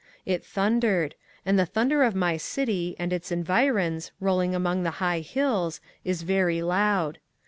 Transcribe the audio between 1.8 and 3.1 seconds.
of my city